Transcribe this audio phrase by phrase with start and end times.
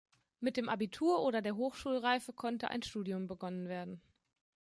[0.39, 4.01] Mit dem Abitur oder der Hochschulreife konnte ein Studium begonnen werden.